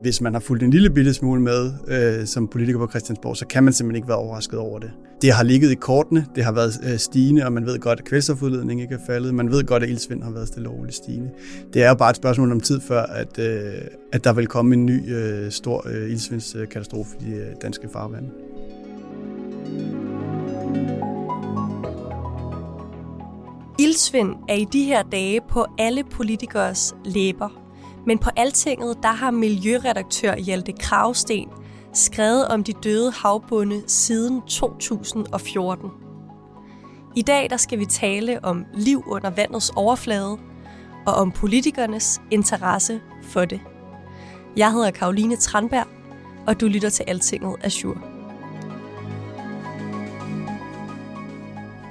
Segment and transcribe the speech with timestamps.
[0.00, 3.46] Hvis man har fulgt en lille bitte smule med øh, som politiker på Christiansborg, så
[3.46, 4.90] kan man simpelthen ikke være overrasket over det.
[5.22, 8.04] Det har ligget i kortene, det har været øh, stigende, og man ved godt, at
[8.04, 9.34] kvælstofudledningen ikke er faldet.
[9.34, 11.30] Man ved godt, at ildsvind har været stille og roligt stigende.
[11.72, 13.72] Det er jo bare et spørgsmål om tid før, at, øh,
[14.12, 18.28] at der vil komme en ny øh, stor øh, ildsvindskatastrofe i de øh, danske farvande.
[23.78, 27.67] Ildsvind er i de her dage på alle politikers læber.
[28.08, 31.48] Men på Altinget, der har miljøredaktør Hjalte Kravsten
[31.92, 35.90] skrevet om de døde havbunde siden 2014.
[37.16, 40.38] I dag der skal vi tale om liv under vandets overflade
[41.06, 43.60] og om politikernes interesse for det.
[44.56, 45.86] Jeg hedder Karoline Tranberg,
[46.46, 48.00] og du lytter til Altinget Azure.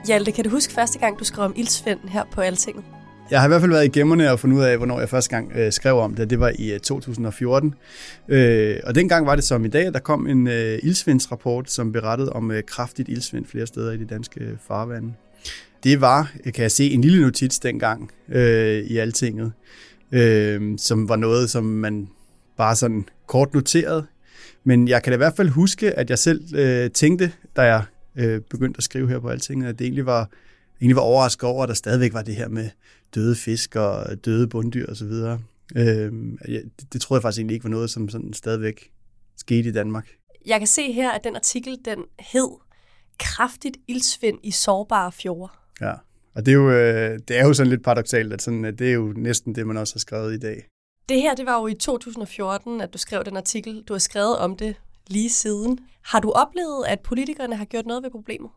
[0.07, 2.83] Hjalte, kan du huske første gang, du skrev om ildsvind her på Altinget?
[3.31, 5.29] Jeg har i hvert fald været i gemmerne og fundet ud af, hvornår jeg første
[5.29, 6.29] gang øh, skrev om det.
[6.29, 7.75] Det var i øh, 2014.
[8.27, 12.33] Øh, og dengang var det som i dag, der kom en øh, ildsvindsrapport, som berettede
[12.33, 15.13] om øh, kraftigt ildsvind flere steder i de danske øh, farvande.
[15.83, 19.51] Det var, øh, kan jeg se, en lille notits dengang øh, i Altinget,
[20.11, 22.07] øh, som var noget, som man
[22.57, 24.05] bare sådan kort noterede.
[24.63, 27.83] Men jeg kan da i hvert fald huske, at jeg selv øh, tænkte, da jeg
[28.15, 30.29] øh, begyndte at skrive her på Altinget, at det egentlig var,
[30.81, 32.69] egentlig var overrasket over, at der stadigvæk var det her med
[33.15, 35.11] døde fisk og døde bunddyr osv.
[35.75, 36.11] Øh,
[36.45, 38.91] det, det troede jeg faktisk egentlig ikke var noget, som sådan stadigvæk
[39.37, 40.07] skete i Danmark.
[40.45, 42.49] Jeg kan se her, at den artikel, den hed
[43.19, 45.51] Kraftigt ildsvind i sårbare fjorde.
[45.81, 45.93] Ja,
[46.35, 48.89] og det er jo, øh, det er jo sådan lidt paradoxalt, at, sådan, at det
[48.89, 50.67] er jo næsten det, man også har skrevet i dag.
[51.09, 53.83] Det her, det var jo i 2014, at du skrev den artikel.
[53.83, 54.75] Du har skrevet om det
[55.07, 55.79] lige siden.
[56.01, 58.49] Har du oplevet, at politikerne har gjort noget ved problemet?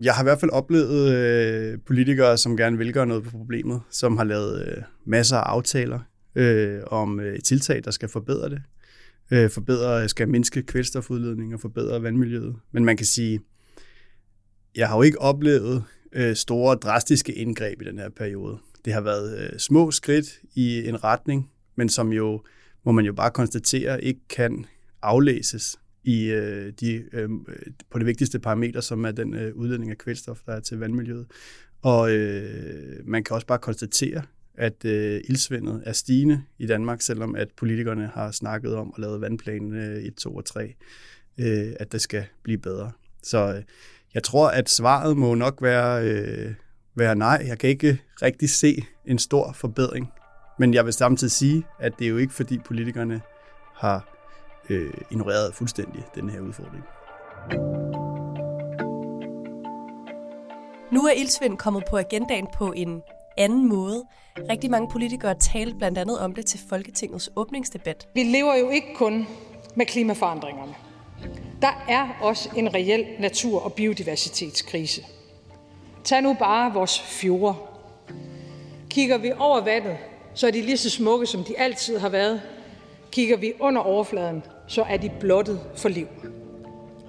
[0.00, 3.80] Jeg har i hvert fald oplevet øh, politikere, som gerne vil gøre noget på problemet,
[3.90, 6.00] som har lavet øh, masser af aftaler
[6.34, 8.62] øh, om øh, tiltag, der skal forbedre det.
[9.30, 12.56] Øh, forbedre, skal mindske kvælstofudledning og forbedre vandmiljøet.
[12.72, 13.40] Men man kan sige,
[14.76, 18.58] jeg har jo ikke oplevet øh, store, drastiske indgreb i den her periode.
[18.84, 22.42] Det har været øh, små skridt i en retning, men som jo,
[22.84, 24.66] må man jo bare konstatere, ikke kan
[25.02, 25.76] aflæses
[26.08, 27.28] i øh, de, øh,
[27.90, 31.26] på det vigtigste parameter, som er den øh, udledning af kvælstof, der er til vandmiljøet.
[31.82, 34.22] Og øh, man kan også bare konstatere,
[34.54, 39.20] at øh, ildsvindet er stigende i Danmark, selvom at politikerne har snakket om at lave
[39.20, 40.74] vandplanen øh, 1, 2 og 3,
[41.38, 42.92] øh, at det skal blive bedre.
[43.22, 43.62] Så øh,
[44.14, 46.54] jeg tror, at svaret må nok være, øh,
[46.94, 47.44] være nej.
[47.46, 50.08] Jeg kan ikke rigtig se en stor forbedring.
[50.58, 53.20] Men jeg vil samtidig sige, at det er jo ikke fordi politikerne
[53.74, 54.17] har
[54.70, 56.84] øh, ignoreret fuldstændig den her udfordring.
[60.92, 63.02] Nu er ildsvind kommet på agendaen på en
[63.36, 64.04] anden måde.
[64.50, 68.08] Rigtig mange politikere talte blandt andet om det til Folketingets åbningsdebat.
[68.14, 69.26] Vi lever jo ikke kun
[69.74, 70.74] med klimaforandringerne.
[71.62, 75.02] Der er også en reel natur- og biodiversitetskrise.
[76.04, 77.54] Tag nu bare vores fjorde.
[78.90, 79.96] Kigger vi over vandet,
[80.34, 82.42] så er de lige så smukke, som de altid har været.
[83.12, 86.06] Kigger vi under overfladen, så er de blottet for liv.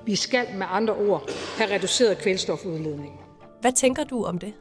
[0.05, 3.17] Vi skal med andre ord have reduceret kvælstofudledningen.
[3.61, 4.53] Hvad tænker du om det?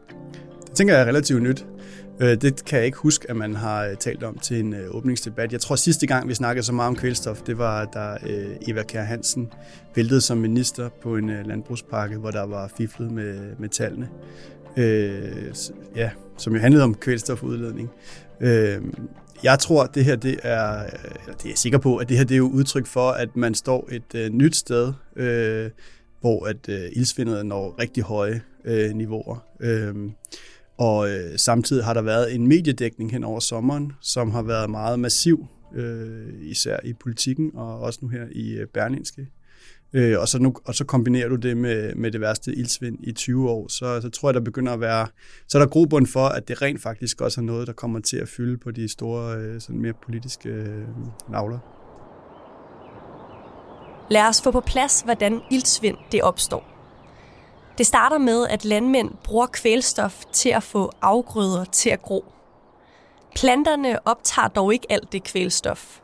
[0.67, 1.67] Det tænker jeg er relativt nyt.
[2.21, 4.95] Øh, det kan jeg ikke huske, at man har øh, talt om til en øh,
[4.95, 5.53] åbningsdebat.
[5.53, 8.17] Jeg tror sidste gang, vi snakkede så meget om kvælstof, det var, da
[8.69, 9.53] Eva Kjær Hansen
[9.95, 14.09] væltede som minister på en landbrugspakke, hvor der var fiflet med, med tallene.
[15.97, 17.91] ja, som jo handlede om kvælstofudledning.
[19.43, 22.25] Jeg tror, det her det er, eller det er jeg sikker på, at det her
[22.25, 25.71] det er jo udtryk for, at man står et øh, nyt sted, øh,
[26.21, 29.45] hvor at øh, ildsvindet når rigtig høje øh, niveauer.
[29.61, 29.95] Øh,
[30.79, 35.01] og øh, samtidig har der været en mediedækning hen over sommeren, som har været meget
[35.01, 39.27] massiv, øh, især i politikken og også nu her i øh, Berlinske.
[39.93, 43.13] Øh, og, så nu, og så kombinerer du det med, med det værste ildsvind i
[43.13, 45.07] 20 år, så, så tror jeg, der begynder at være,
[45.49, 48.17] så er der grobund for, at det rent faktisk også er noget, der kommer til
[48.17, 50.85] at fylde på de store, øh, sådan mere politiske øh,
[51.29, 51.59] navler.
[54.11, 56.75] Lad os få på plads, hvordan ildsvind det opstår.
[57.79, 62.25] Det starter med, at landmænd bruger kvælstof til at få afgrøder til at gro.
[63.37, 66.01] Planterne optager dog ikke alt det kvælstof.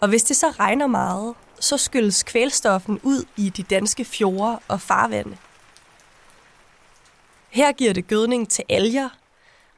[0.00, 4.80] Og hvis det så regner meget, så skylles kvælstoffen ud i de danske fjorde og
[4.80, 5.36] farvande.
[7.50, 9.08] Her giver det gødning til alger,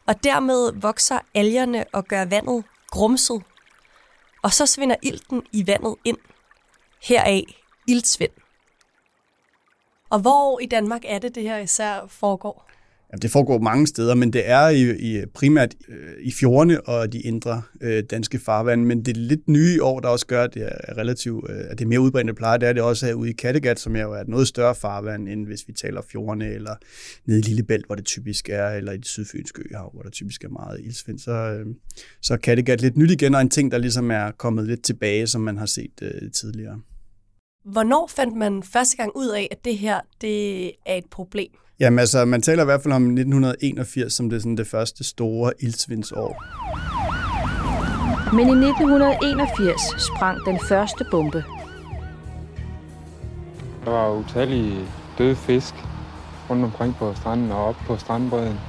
[0.07, 3.43] og dermed vokser algerne og gør vandet grumset.
[4.43, 6.19] Og så svinder ilten i vandet ind.
[7.03, 7.45] Heraf
[7.89, 8.33] iltsvind.
[10.11, 12.71] Og hvor i Danmark er det, det her især foregår?
[13.13, 17.13] Jamen, det foregår mange steder, men det er i, i primært øh, i fjordene og
[17.13, 18.85] de indre øh, danske farvande.
[18.85, 21.79] Men det lidt nye i år, der også gør, at det er relativt, øh, at
[21.79, 22.57] det er mere udbredt plejer.
[22.57, 25.29] Det er det også herude i Kattegat, som er jo er et noget større farvand,
[25.29, 26.75] end hvis vi taler fjordene, eller
[27.27, 30.45] nede i Lillebælt, hvor det typisk er, eller i det sydfynske øhav, hvor der typisk
[30.45, 31.19] er meget ildsvind.
[31.19, 31.67] Så, øh,
[32.23, 35.27] så er Kattegat lidt nyt igen, og en ting, der ligesom er kommet lidt tilbage,
[35.27, 36.81] som man har set øh, tidligere.
[37.65, 41.51] Hvornår fandt man første gang ud af, at det her det er et problem?
[41.81, 45.53] Jamen altså, man taler i hvert fald om 1981 som det, sådan det første store
[45.61, 46.45] ildsvindsår.
[48.35, 51.45] Men i 1981 sprang den første bombe.
[53.85, 54.87] Der var utallige
[55.19, 55.75] døde fisk
[56.51, 58.61] rundt omkring på stranden og op på strandbredden.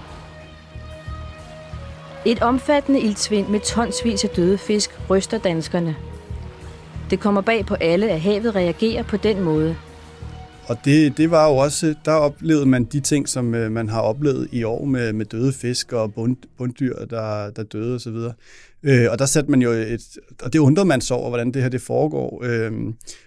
[2.26, 5.96] Et omfattende ildsvind med tonsvis af døde fisk ryster danskerne.
[7.12, 9.76] Det kommer bag på alle, at havet reagerer på den måde–
[10.72, 14.02] og det, det var jo også, der oplevede man de ting, som øh, man har
[14.02, 18.16] oplevet i år med, med døde fisk og bund, bunddyr, der, der døde osv.
[18.84, 20.02] Øh, og der satte man jo et,
[20.44, 22.42] og det undrede man så over, hvordan det her det foregår.
[22.46, 22.72] Øh,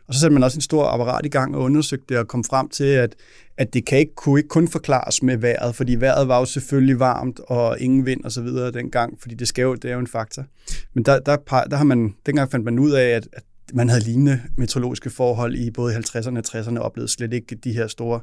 [0.08, 2.44] og så satte man også en stor apparat i gang og undersøgte det og kom
[2.44, 3.14] frem til, at,
[3.56, 7.00] at det kan ikke, kunne ikke kun forklares med vejret, fordi vejret var jo selvfølgelig
[7.00, 10.00] varmt og ingen vind og så videre dengang, fordi det, skal jo, det er jo
[10.00, 10.44] en faktor.
[10.94, 11.36] Men der, der,
[11.70, 13.42] der har man, dengang fandt man ud af, at, at
[13.72, 17.72] man havde lignende meteorologiske forhold i både 50'erne og 60'erne, og oplevede slet ikke de
[17.72, 18.20] her store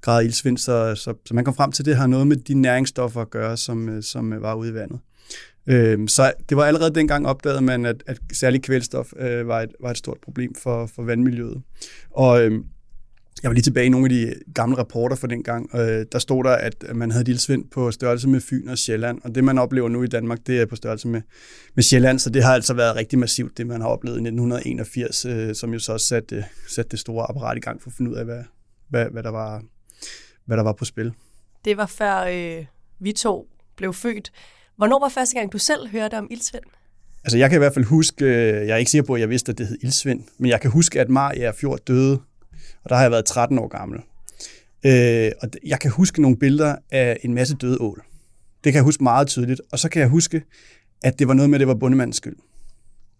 [0.00, 2.54] grader ildsvind, så, så, så man kom frem til, at det har noget med de
[2.54, 4.98] næringsstoffer at gøre, som, øh, som øh, var ude i vandet.
[5.66, 9.70] Øh, så det var allerede dengang opdaget man, at, at særlig kvælstof øh, var, et,
[9.80, 11.62] var et stort problem for, for vandmiljøet.
[12.10, 12.64] Og øh,
[13.42, 15.70] jeg var lige tilbage i nogle af de gamle rapporter fra dengang.
[15.74, 19.34] Øh, der stod der, at man havde dilsvind på størrelse med Fyn og Sjælland, og
[19.34, 21.22] det man oplever nu i Danmark, det er på størrelse med,
[21.74, 25.24] med Sjælland, så det har altså været rigtig massivt, det man har oplevet i 1981,
[25.24, 28.10] øh, som jo så også satte, satte det store apparat i gang for at finde
[28.10, 28.42] ud af, hvad,
[28.88, 29.62] hvad, hvad, der, var,
[30.44, 31.12] hvad der var på spil.
[31.64, 32.64] Det var før øh,
[33.00, 34.32] vi to blev født.
[34.76, 36.64] Hvornår var første gang, du selv hørte om ildsvind?
[37.24, 39.28] Altså jeg kan i hvert fald huske, øh, jeg er ikke sikker på, at jeg
[39.28, 42.20] vidste, at det hed ildsvind, men jeg kan huske, at Maja Fjord døde
[42.84, 44.00] og der har jeg været 13 år gammel.
[44.86, 48.02] Øh, og jeg kan huske nogle billeder af en masse døde ål.
[48.64, 49.60] Det kan jeg huske meget tydeligt.
[49.72, 50.42] Og så kan jeg huske,
[51.02, 52.36] at det var noget med, at det var bundemandens skyld.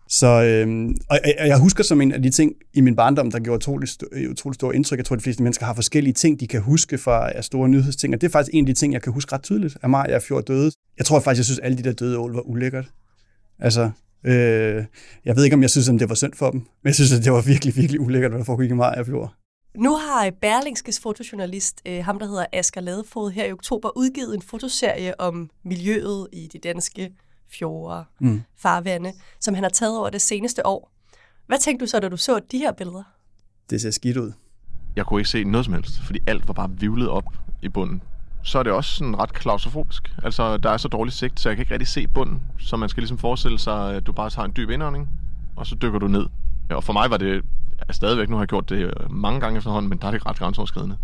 [0.09, 3.57] Så, øh, og jeg husker som en af de ting i min barndom, der gjorde
[3.57, 4.99] utrolig, øh, utrolig stort indtryk.
[4.99, 7.69] Jeg tror, at de fleste mennesker har forskellige ting, de kan huske fra af store
[7.69, 8.15] nyhedsting.
[8.15, 9.77] Og det er faktisk en af de ting, jeg kan huske ret tydeligt.
[9.83, 10.71] At Maja Fjord døde.
[10.99, 12.91] Jeg tror faktisk, jeg synes, at alle de der døde ål var ulækkert.
[13.59, 13.91] Altså,
[14.25, 14.85] øh,
[15.25, 16.61] jeg ved ikke, om jeg synes, at det var synd for dem.
[16.61, 19.35] Men jeg synes, at det var virkelig, virkelig ulækkert, hvad der foregik i Maja Fjord.
[19.77, 24.43] Nu har Berlingskes fotojournalist, øh, ham der hedder Asger Ladefod, her i oktober udgivet en
[24.43, 27.13] fotoserie om miljøet i de danske
[27.49, 28.43] fjorde, mm.
[28.57, 30.91] farvande, som han har taget over det seneste år.
[31.47, 33.03] Hvad tænkte du så, da du så de her billeder?
[33.71, 34.33] Det ser skidt ud.
[34.97, 37.25] Jeg kunne ikke se noget som helst, fordi alt var bare vivlet op
[37.63, 38.03] i bunden.
[38.43, 40.03] Så er det også sådan ret klaustrofobisk.
[40.23, 42.43] Altså, der er så dårlig sigt, så jeg kan ikke rigtig se bunden.
[42.59, 45.09] Så man skal ligesom forestille sig, at du bare tager en dyb indånding,
[45.57, 46.27] og så dykker du ned.
[46.71, 47.43] Og for mig var det
[47.91, 50.97] stadigvæk, nu har jeg gjort det mange gange efterhånden, men der er det ret grænseoverskridende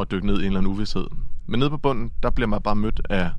[0.00, 1.06] at dykke ned i en eller anden uvidshed.
[1.46, 3.30] Men nede på bunden, der bliver man bare mødt af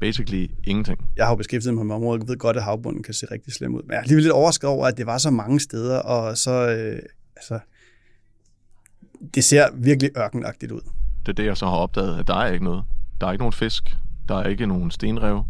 [0.00, 1.08] basically ingenting.
[1.16, 3.52] Jeg har jo beskæftiget mig med området, og ved godt, at havbunden kan se rigtig
[3.52, 3.82] slem ud.
[3.82, 6.50] Men jeg er alligevel lidt overrasket over, at det var så mange steder, og så,
[6.50, 7.02] øh,
[7.36, 7.58] altså,
[9.34, 10.80] det ser virkelig ørkenagtigt ud.
[11.26, 12.84] Det er det, jeg så har opdaget, at der er ikke noget.
[13.20, 13.96] Der er ikke nogen fisk,
[14.28, 15.44] der er ikke nogen stenrev.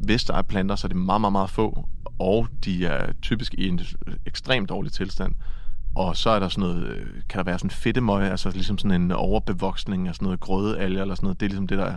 [0.00, 3.54] Hvis der er planter, så er det meget, meget, meget få, og de er typisk
[3.54, 3.80] i en
[4.26, 5.32] ekstremt dårlig tilstand.
[5.94, 9.02] Og så er der sådan noget, øh, kan der være sådan fedtemøg, altså ligesom sådan
[9.02, 11.40] en overbevoksning af sådan noget grøde alger eller sådan noget.
[11.40, 11.96] Det er ligesom det, der er.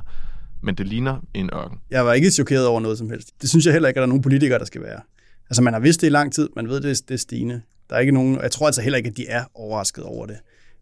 [0.61, 1.77] Men det ligner en ørken.
[1.89, 3.41] Jeg var ikke chokeret over noget som helst.
[3.41, 5.01] Det synes jeg heller ikke, at der er nogen politikere, der skal være.
[5.49, 7.61] Altså man har vidst det i lang tid, man ved, det, det er stigende.
[7.89, 10.37] Der er ikke nogen, jeg tror altså heller ikke, at de er overrasket over det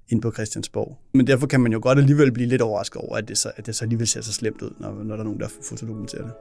[0.09, 0.97] ind på Christiansborg.
[1.13, 3.65] Men derfor kan man jo godt alligevel blive lidt overrasket over, at det så, at
[3.65, 6.33] det så alligevel ser så slemt ud, når, når der er nogen, der fotodokumenterer det.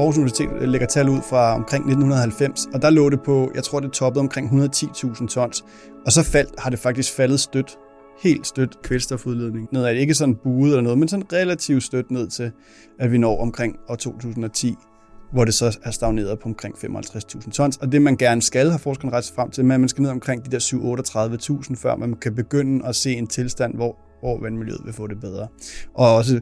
[0.00, 3.80] Aarhus Universitet lægger tal ud fra omkring 1990, og der lå det på, jeg tror
[3.80, 5.64] det toppede omkring 110.000 tons,
[6.06, 7.78] og så faldt, har det faktisk faldet stødt,
[8.22, 9.68] helt stødt kvælstofudledning.
[9.72, 12.52] Noget er ikke sådan buet eller noget, men sådan relativt stødt ned til,
[12.98, 14.74] at vi når omkring år 2010,
[15.32, 17.76] hvor det så er stagneret på omkring 55.000 tons.
[17.76, 20.10] Og det man gerne skal have forskerne ret frem til, er, at man skal ned
[20.10, 20.58] omkring de der
[21.68, 25.20] 7-38.000, før man kan begynde at se en tilstand, hvor hvor vandmiljøet vil få det
[25.20, 25.48] bedre.
[25.94, 26.40] Og også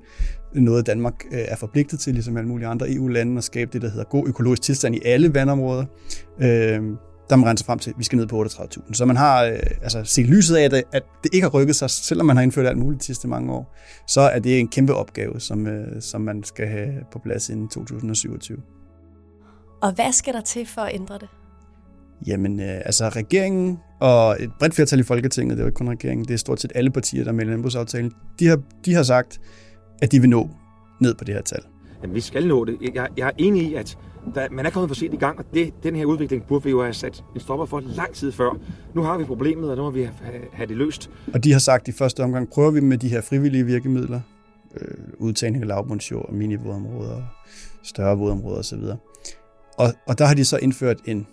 [0.54, 3.88] noget, Danmark øh, er forpligtet til, ligesom alle mulige andre EU-lande, at skabe det, der
[3.88, 5.84] hedder god økologisk tilstand i alle vandområder.
[6.40, 6.82] Øh,
[7.30, 8.92] der man renser frem til, at vi skal ned på 38.000.
[8.92, 11.90] Så man har øh, altså, set lyset af, at, at det ikke har rykket sig,
[11.90, 13.76] selvom man har indført alt muligt de sidste mange år,
[14.06, 17.68] så er det en kæmpe opgave, som, øh, som man skal have på plads inden
[17.68, 18.58] 2027.
[19.82, 21.28] Og hvad skal der til for at ændre det?
[22.26, 25.88] Jamen, øh, altså regeringen og et bredt flertal i Folketinget, det er jo ikke kun
[25.88, 29.02] regeringen, det er stort set alle partier, der er i landbrugsaftalen, de har, de har
[29.02, 29.40] sagt,
[30.02, 30.48] at de vil nå
[31.00, 31.60] ned på det her tal.
[32.02, 32.76] Jamen, vi skal nå det.
[32.94, 33.98] Jeg, jeg er enig i, at
[34.34, 36.70] der, man er kommet for sent i gang, og det, den her udvikling burde vi
[36.70, 38.58] jo have sat en stopper for lang tid før.
[38.94, 41.10] Nu har vi problemet, og nu må vi have, have det løst.
[41.34, 44.20] Og de har sagt, at i første omgang prøver vi med de her frivillige virkemidler,
[44.80, 47.22] øh, udtagning af lavbundsjord, minivådområder,
[47.82, 48.82] større vådområder osv.
[49.76, 51.26] Og, og der har de så indført en,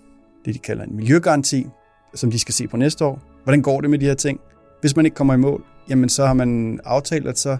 [0.45, 1.67] det de kalder en miljøgaranti,
[2.13, 3.21] som de skal se på næste år.
[3.43, 4.39] Hvordan går det med de her ting?
[4.81, 7.57] Hvis man ikke kommer i mål, jamen så har man aftalt, at så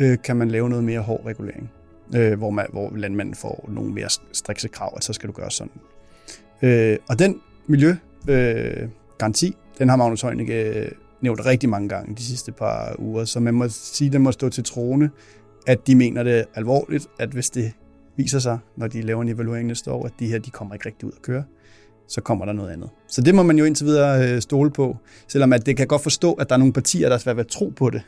[0.00, 1.70] øh, kan man lave noget mere hård regulering
[2.14, 5.50] øh, hvor, man, hvor landmanden får nogle mere strikse krav, at så skal du gøre
[5.50, 5.72] sådan.
[6.62, 10.90] Øh, og den miljøgaranti, øh, den har Magnus Heunicke øh,
[11.20, 14.32] nævnt rigtig mange gange de sidste par uger, så man må sige, at den må
[14.32, 15.10] stå til troende,
[15.66, 17.72] at de mener det alvorligt, at hvis det
[18.16, 20.86] viser sig, når de laver en evaluering næste år, at de her de kommer ikke
[20.86, 21.44] rigtig ud at køre,
[22.08, 22.90] så kommer der noget andet.
[23.08, 24.96] Så det må man jo indtil videre øh, stole på,
[25.28, 27.50] selvom at det kan godt forstå, at der er nogle partier, der svært ved at
[27.50, 28.02] tro på det,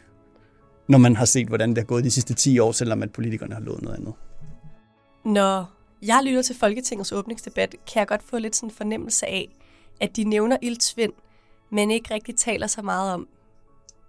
[0.89, 3.55] når man har set, hvordan det er gået de sidste 10 år, selvom at politikerne
[3.55, 4.15] har lovet noget andet.
[5.25, 5.73] Når
[6.03, 9.49] jeg lytter til Folketingets åbningsdebat, kan jeg godt få lidt sådan en fornemmelse af,
[10.01, 11.13] at de nævner ildsvind,
[11.71, 13.29] men ikke rigtig taler så meget om,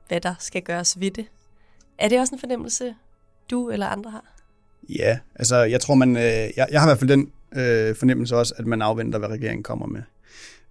[0.08, 1.26] hvad der skal gøres ved det.
[1.98, 2.96] Er det også en fornemmelse,
[3.50, 4.36] du eller andre har?
[4.90, 8.36] Ja, altså jeg tror, man, øh, jeg, jeg har i hvert fald den øh, fornemmelse
[8.38, 10.02] også, at man afventer, hvad regeringen kommer med.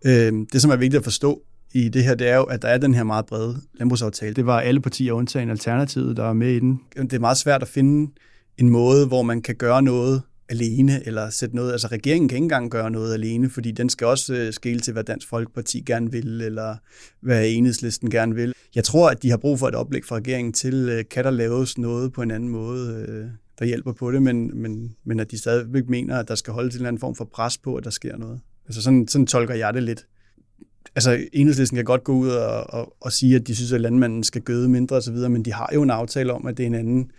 [0.05, 1.43] Øh, det, som er vigtigt at forstå,
[1.73, 4.35] i det her, det er jo, at der er den her meget brede landbrugsaftale.
[4.35, 6.81] Det var alle partier undtagen Alternativet, der er med i den.
[6.97, 8.13] Det er meget svært at finde
[8.59, 12.45] en måde, hvor man kan gøre noget alene, eller sætte noget, altså regeringen kan ikke
[12.45, 16.11] engang gøre noget alene, fordi den skal også øh, skele til, hvad Dansk Folkeparti gerne
[16.11, 16.77] vil, eller
[17.21, 18.55] hvad enhedslisten gerne vil.
[18.75, 21.31] Jeg tror, at de har brug for et oplæg fra regeringen til, øh, kan der
[21.31, 23.25] laves noget på en anden måde, øh,
[23.59, 26.71] der hjælper på det, men, men, men at de stadigvæk mener, at der skal holde
[26.71, 28.41] til en eller anden form for pres på, at der sker noget.
[28.67, 30.07] Altså sådan, sådan tolker jeg det lidt
[30.95, 34.25] altså enhedslisten kan godt gå ud og, og, og sige, at de synes, at landmanden
[34.25, 36.75] skal gøde mindre osv., men de har jo en aftale om, at det er en
[36.75, 37.11] anden,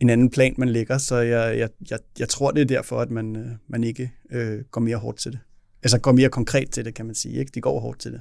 [0.00, 3.10] en anden plan, man lægger, så jeg, jeg, jeg, jeg tror, det er derfor, at
[3.10, 5.40] man, øh, man ikke øh, går mere hårdt til det.
[5.82, 7.38] Altså går mere konkret til det, kan man sige.
[7.38, 7.52] Ikke?
[7.54, 8.20] De går hårdt til det.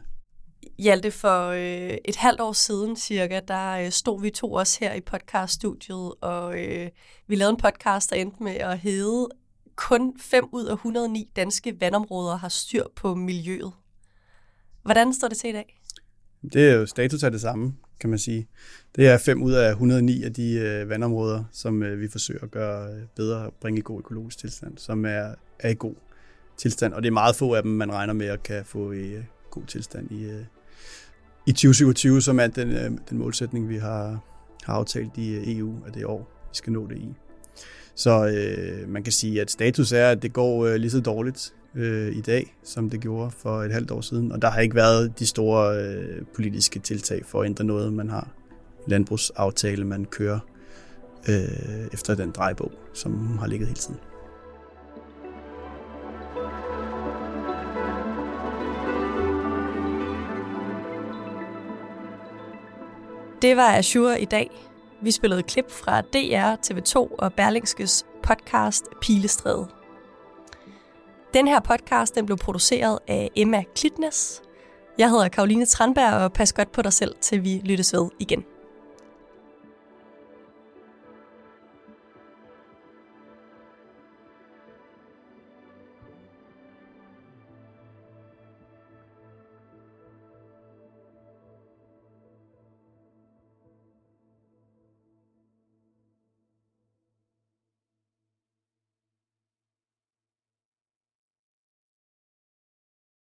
[0.77, 4.93] Hjalte, for øh, et halvt år siden cirka, der øh, stod vi to også her
[4.93, 6.89] i podcaststudiet, og øh,
[7.27, 9.27] vi lavede en podcast, der endte med at hedde
[9.75, 13.71] kun 5 ud af 109 danske vandområder har styr på miljøet.
[14.83, 15.81] Hvordan står det til i dag?
[16.53, 18.47] Det er jo status af det samme, kan man sige.
[18.95, 22.51] Det er 5 ud af 109 af de øh, vandområder, som øh, vi forsøger at
[22.51, 25.95] gøre øh, bedre og bringe i god økologisk tilstand, som er, er i god
[26.57, 26.93] tilstand.
[26.93, 29.23] Og det er meget få af dem, man regner med at kan få i øh,
[29.51, 30.43] god tilstand i, øh,
[31.47, 34.19] i 2027, som er den, øh, den målsætning, vi har,
[34.63, 37.13] har aftalt i øh, EU, af det år, vi skal nå det i.
[37.95, 41.53] Så øh, man kan sige, at status er, at det går øh, lige så dårligt
[41.75, 44.31] øh, i dag, som det gjorde for et halvt år siden.
[44.31, 47.93] Og der har ikke været de store øh, politiske tiltag for at ændre noget.
[47.93, 48.27] Man har
[48.87, 50.39] landbrugsaftale, man kører
[51.29, 53.99] øh, efter den drejebog, som har ligget hele tiden.
[63.41, 64.49] Det var Azure i dag.
[65.01, 69.80] Vi spillede klip fra DR, TV2 og Berlingskes podcast Pilestræde.
[71.33, 74.41] Den her podcast den blev produceret af Emma Klitnes.
[74.97, 78.43] Jeg hedder Karoline Tranberg, og pas godt på dig selv, til vi lyttes ved igen.